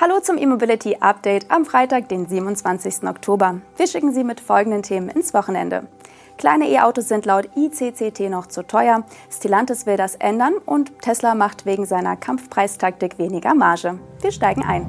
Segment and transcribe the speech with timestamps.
[0.00, 3.02] Hallo zum E-Mobility Update am Freitag, den 27.
[3.08, 3.60] Oktober.
[3.76, 5.88] Wir schicken Sie mit folgenden Themen ins Wochenende.
[6.36, 11.66] Kleine E-Autos sind laut ICCT noch zu teuer, Stellantis will das ändern und Tesla macht
[11.66, 13.98] wegen seiner Kampfpreistaktik weniger Marge.
[14.20, 14.86] Wir steigen ein.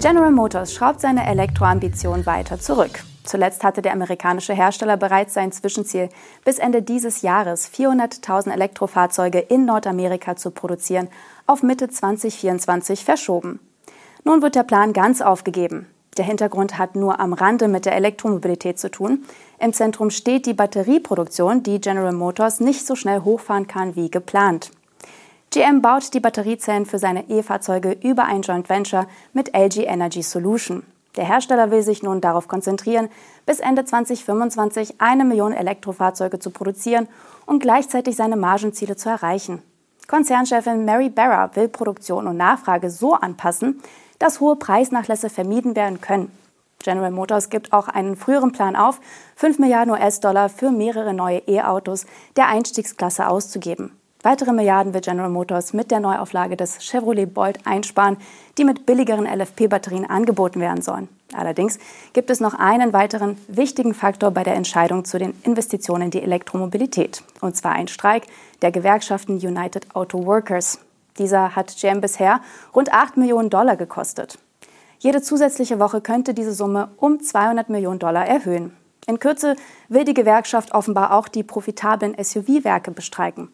[0.00, 3.00] General Motors schraubt seine Elektroambition weiter zurück.
[3.28, 6.08] Zuletzt hatte der amerikanische Hersteller bereits sein Zwischenziel,
[6.46, 11.08] bis Ende dieses Jahres 400.000 Elektrofahrzeuge in Nordamerika zu produzieren,
[11.46, 13.60] auf Mitte 2024 verschoben.
[14.24, 15.86] Nun wird der Plan ganz aufgegeben.
[16.16, 19.26] Der Hintergrund hat nur am Rande mit der Elektromobilität zu tun.
[19.58, 24.70] Im Zentrum steht die Batterieproduktion, die General Motors nicht so schnell hochfahren kann wie geplant.
[25.50, 30.82] GM baut die Batteriezellen für seine E-Fahrzeuge über ein Joint Venture mit LG Energy Solution.
[31.16, 33.08] Der Hersteller will sich nun darauf konzentrieren,
[33.46, 37.08] bis Ende 2025 eine Million Elektrofahrzeuge zu produzieren
[37.46, 39.62] und gleichzeitig seine Margenziele zu erreichen.
[40.06, 43.82] Konzernchefin Mary Barra will Produktion und Nachfrage so anpassen,
[44.18, 46.32] dass hohe Preisnachlässe vermieden werden können.
[46.82, 49.00] General Motors gibt auch einen früheren Plan auf,
[49.36, 53.97] 5 Milliarden US-Dollar für mehrere neue E-Autos der Einstiegsklasse auszugeben.
[54.22, 58.16] Weitere Milliarden wird General Motors mit der Neuauflage des Chevrolet Bolt einsparen,
[58.58, 61.08] die mit billigeren LFP-Batterien angeboten werden sollen.
[61.34, 61.78] Allerdings
[62.14, 66.22] gibt es noch einen weiteren wichtigen Faktor bei der Entscheidung zu den Investitionen in die
[66.22, 68.24] Elektromobilität, und zwar ein Streik
[68.60, 70.80] der Gewerkschaften United Auto Workers.
[71.18, 72.40] Dieser hat GM bisher
[72.74, 74.38] rund 8 Millionen Dollar gekostet.
[74.98, 78.76] Jede zusätzliche Woche könnte diese Summe um 200 Millionen Dollar erhöhen.
[79.06, 79.54] In Kürze
[79.88, 83.48] will die Gewerkschaft offenbar auch die profitablen SUV-Werke bestreiken.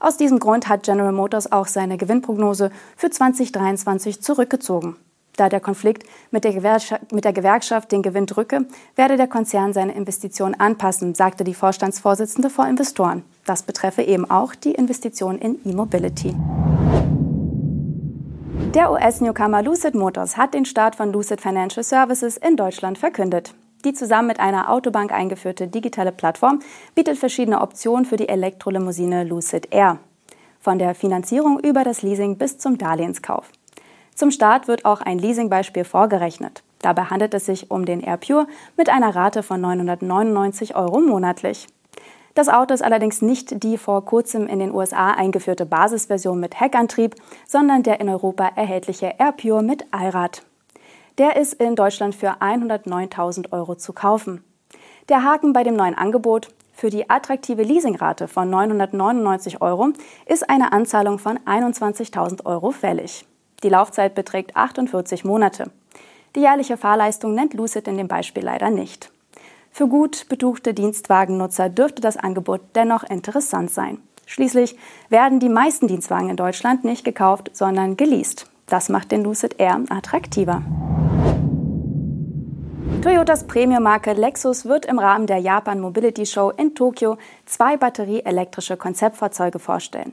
[0.00, 4.96] Aus diesem Grund hat General Motors auch seine Gewinnprognose für 2023 zurückgezogen.
[5.36, 6.54] Da der Konflikt mit der,
[7.12, 12.48] mit der, Gewerkschaft den Gewinn drücke, werde der Konzern seine Investitionen anpassen, sagte die Vorstandsvorsitzende
[12.48, 13.22] vor Investoren.
[13.44, 16.34] Das betreffe eben auch die Investition in E-Mobility.
[18.74, 23.54] Der US-Newcomer Lucid Motors hat den Start von Lucid Financial Services in Deutschland verkündet.
[23.84, 26.60] Die zusammen mit einer Autobank eingeführte digitale Plattform
[26.94, 29.98] bietet verschiedene Optionen für die Elektrolimousine Lucid Air.
[30.60, 33.50] Von der Finanzierung über das Leasing bis zum Darlehenskauf.
[34.14, 36.62] Zum Start wird auch ein Leasingbeispiel vorgerechnet.
[36.82, 38.46] Dabei handelt es sich um den Air Pure
[38.76, 41.66] mit einer Rate von 999 Euro monatlich.
[42.34, 47.14] Das Auto ist allerdings nicht die vor kurzem in den USA eingeführte Basisversion mit Heckantrieb,
[47.46, 50.42] sondern der in Europa erhältliche Air Pure mit Allrad.
[51.20, 54.42] Der ist in Deutschland für 109.000 Euro zu kaufen.
[55.10, 59.90] Der Haken bei dem neuen Angebot für die attraktive Leasingrate von 999 Euro
[60.24, 63.26] ist eine Anzahlung von 21.000 Euro fällig.
[63.62, 65.70] Die Laufzeit beträgt 48 Monate.
[66.36, 69.12] Die jährliche Fahrleistung nennt Lucid in dem Beispiel leider nicht.
[69.70, 73.98] Für gut betuchte Dienstwagennutzer dürfte das Angebot dennoch interessant sein.
[74.24, 74.74] Schließlich
[75.10, 78.46] werden die meisten Dienstwagen in Deutschland nicht gekauft, sondern geleast.
[78.64, 80.62] Das macht den Lucid Air attraktiver.
[83.02, 87.16] Toyotas Premium-Marke Lexus wird im Rahmen der Japan Mobility Show in Tokio
[87.46, 90.12] zwei batterieelektrische Konzeptfahrzeuge vorstellen.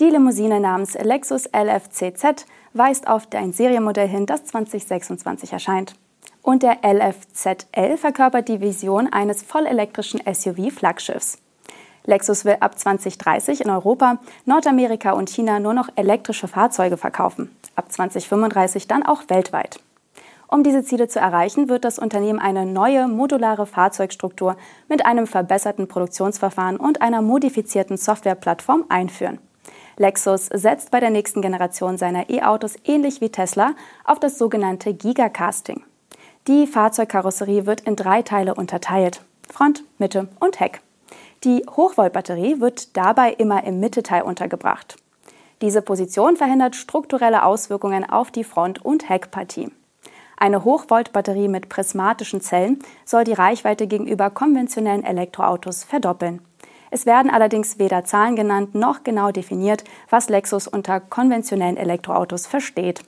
[0.00, 5.96] Die Limousine namens Lexus LFCZ weist auf ein Serienmodell hin, das 2026 erscheint.
[6.40, 11.36] Und der LFZL verkörpert die Vision eines vollelektrischen SUV-Flaggschiffs.
[12.06, 17.92] Lexus will ab 2030 in Europa, Nordamerika und China nur noch elektrische Fahrzeuge verkaufen, ab
[17.92, 19.78] 2035 dann auch weltweit.
[20.54, 24.56] Um diese Ziele zu erreichen, wird das Unternehmen eine neue modulare Fahrzeugstruktur
[24.88, 29.40] mit einem verbesserten Produktionsverfahren und einer modifizierten Softwareplattform einführen.
[29.96, 35.82] Lexus setzt bei der nächsten Generation seiner E-Autos ähnlich wie Tesla auf das sogenannte Gigacasting.
[36.46, 39.22] Die Fahrzeugkarosserie wird in drei Teile unterteilt:
[39.52, 40.82] Front, Mitte und Heck.
[41.42, 44.98] Die Hochvoltbatterie wird dabei immer im Mittelteil untergebracht.
[45.62, 49.72] Diese Position verhindert strukturelle Auswirkungen auf die Front- und Heckpartie.
[50.44, 56.42] Eine Hochvoltbatterie mit prismatischen Zellen soll die Reichweite gegenüber konventionellen Elektroautos verdoppeln.
[56.90, 63.00] Es werden allerdings weder Zahlen genannt noch genau definiert, was Lexus unter konventionellen Elektroautos versteht.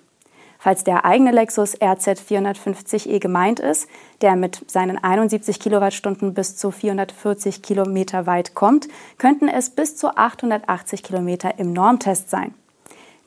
[0.58, 3.86] Falls der eigene Lexus RZ 450e gemeint ist,
[4.22, 10.16] der mit seinen 71 Kilowattstunden bis zu 440 Kilometer weit kommt, könnten es bis zu
[10.16, 12.54] 880 Kilometer im Normtest sein.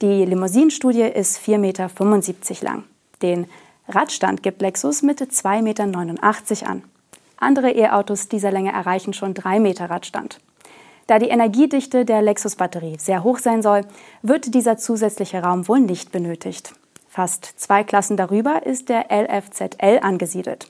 [0.02, 1.90] Die Limousinenstudie ist 4,75 Meter
[2.66, 2.86] lang.
[3.22, 3.48] Den
[3.90, 6.84] Radstand gibt Lexus mit 2,89 Meter an.
[7.38, 10.40] Andere E-Autos dieser Länge erreichen schon 3 Meter Radstand.
[11.08, 13.82] Da die Energiedichte der Lexus-Batterie sehr hoch sein soll,
[14.22, 16.76] wird dieser zusätzliche Raum wohl nicht benötigt.
[17.08, 20.70] Fast zwei Klassen darüber ist der LFZL angesiedelt.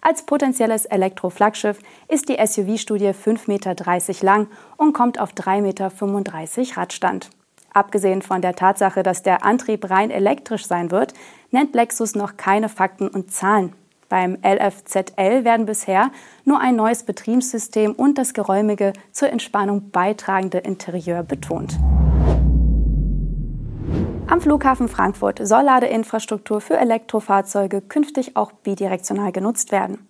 [0.00, 1.78] Als potenzielles Elektro-Flaggschiff
[2.08, 7.30] ist die SUV-Studie 5,30 Meter lang und kommt auf 3,35 Meter Radstand.
[7.76, 11.12] Abgesehen von der Tatsache, dass der Antrieb rein elektrisch sein wird,
[11.50, 13.74] nennt Lexus noch keine Fakten und Zahlen.
[14.08, 16.10] Beim LFZL werden bisher
[16.46, 21.76] nur ein neues Betriebssystem und das geräumige, zur Entspannung beitragende Interieur betont.
[24.26, 30.08] Am Flughafen Frankfurt soll Ladeinfrastruktur für Elektrofahrzeuge künftig auch bidirektional genutzt werden.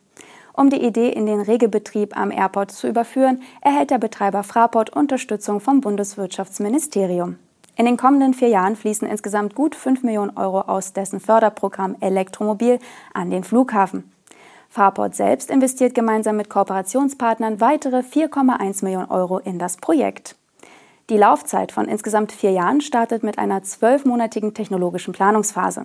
[0.52, 5.58] Um die Idee in den Regelbetrieb am Airport zu überführen, erhält der Betreiber Fraport Unterstützung
[5.58, 7.38] vom Bundeswirtschaftsministerium.
[7.78, 12.78] In den kommenden vier Jahren fließen insgesamt gut 5 Millionen Euro aus dessen Förderprogramm Elektromobil
[13.12, 14.10] an den Flughafen.
[14.70, 20.36] Fraport selbst investiert gemeinsam mit Kooperationspartnern weitere 4,1 Millionen Euro in das Projekt.
[21.10, 25.84] Die Laufzeit von insgesamt vier Jahren startet mit einer zwölfmonatigen technologischen Planungsphase.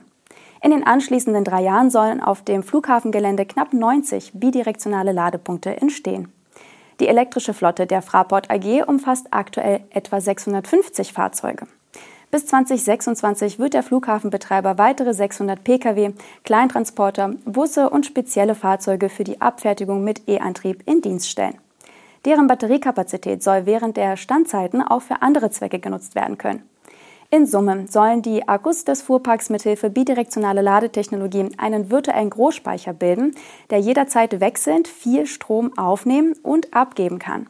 [0.64, 6.32] In den anschließenden drei Jahren sollen auf dem Flughafengelände knapp 90 bidirektionale Ladepunkte entstehen.
[7.02, 11.68] Die elektrische Flotte der Fraport AG umfasst aktuell etwa 650 Fahrzeuge.
[12.32, 16.14] Bis 2026 wird der Flughafenbetreiber weitere 600 Pkw,
[16.46, 21.58] Kleintransporter, Busse und spezielle Fahrzeuge für die Abfertigung mit E-Antrieb in Dienst stellen.
[22.24, 26.64] Deren Batteriekapazität soll während der Standzeiten auch für andere Zwecke genutzt werden können.
[27.32, 33.36] In Summe sollen die Akkus des Fuhrparks mithilfe bidirektionale Ladetechnologie einen virtuellen Großspeicher bilden,
[33.72, 37.48] der jederzeit wechselnd viel Strom aufnehmen und abgeben kann.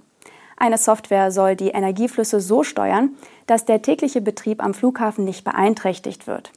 [0.61, 3.17] Eine Software soll die Energieflüsse so steuern,
[3.47, 6.51] dass der tägliche Betrieb am Flughafen nicht beeinträchtigt wird.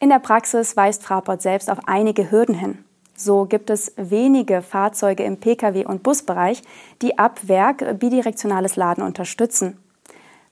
[0.00, 2.78] In der Praxis weist Fraport selbst auf einige Hürden hin.
[3.14, 6.62] So gibt es wenige Fahrzeuge im Pkw- und Busbereich,
[7.02, 9.76] die ab Werk bidirektionales Laden unterstützen.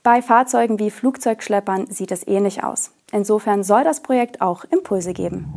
[0.02, 2.90] Bei Fahrzeugen wie Flugzeugschleppern sieht es ähnlich aus.
[3.10, 5.50] Insofern soll das Projekt auch Impulse geben.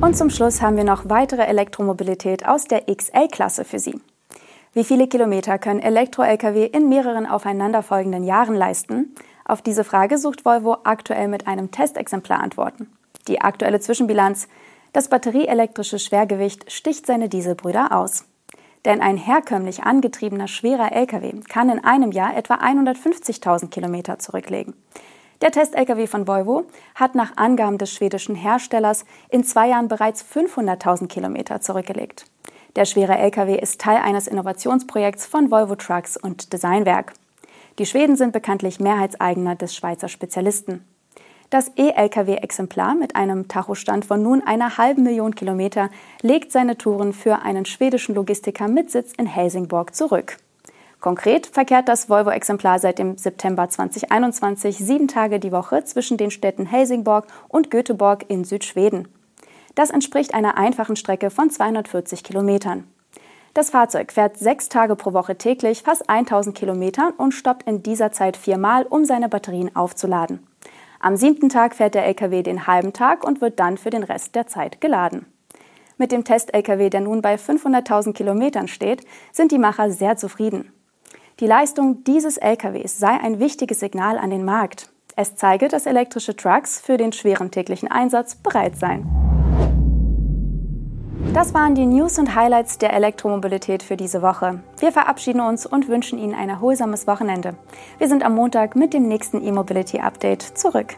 [0.00, 4.00] Und zum Schluss haben wir noch weitere Elektromobilität aus der XL-Klasse für Sie.
[4.74, 9.14] Wie viele Kilometer können Elektro-Lkw in mehreren aufeinanderfolgenden Jahren leisten?
[9.44, 12.92] Auf diese Frage sucht Volvo aktuell mit einem Testexemplar Antworten.
[13.28, 14.46] Die aktuelle Zwischenbilanz.
[14.92, 18.24] Das batterieelektrische Schwergewicht sticht seine Dieselbrüder aus.
[18.84, 24.74] Denn ein herkömmlich angetriebener schwerer Lkw kann in einem Jahr etwa 150.000 Kilometer zurücklegen.
[25.40, 31.06] Der Test-Lkw von Volvo hat nach Angaben des schwedischen Herstellers in zwei Jahren bereits 500.000
[31.06, 32.26] Kilometer zurückgelegt.
[32.76, 37.14] Der schwere Lkw ist Teil eines Innovationsprojekts von Volvo Trucks und Designwerk.
[37.78, 40.84] Die Schweden sind bekanntlich Mehrheitseigner des Schweizer Spezialisten.
[41.50, 45.88] Das E-Lkw-Exemplar mit einem Tachostand von nun einer halben Million Kilometer
[46.20, 50.36] legt seine Touren für einen schwedischen Logistiker mit Sitz in Helsingborg zurück.
[51.00, 56.66] Konkret verkehrt das Volvo-Exemplar seit dem September 2021 sieben Tage die Woche zwischen den Städten
[56.66, 59.08] Helsingborg und Göteborg in Südschweden.
[59.78, 62.88] Das entspricht einer einfachen Strecke von 240 Kilometern.
[63.54, 68.10] Das Fahrzeug fährt sechs Tage pro Woche täglich fast 1000 Kilometer und stoppt in dieser
[68.10, 70.44] Zeit viermal, um seine Batterien aufzuladen.
[70.98, 74.34] Am siebten Tag fährt der LKW den halben Tag und wird dann für den Rest
[74.34, 75.26] der Zeit geladen.
[75.96, 80.72] Mit dem Test-LKW, der nun bei 500.000 Kilometern steht, sind die Macher sehr zufrieden.
[81.38, 84.90] Die Leistung dieses LKWs sei ein wichtiges Signal an den Markt.
[85.14, 89.17] Es zeige, dass elektrische Trucks für den schweren täglichen Einsatz bereit seien.
[91.38, 94.58] Das waren die News und Highlights der Elektromobilität für diese Woche.
[94.80, 97.54] Wir verabschieden uns und wünschen Ihnen ein erholsames Wochenende.
[97.98, 100.96] Wir sind am Montag mit dem nächsten E-Mobility Update zurück.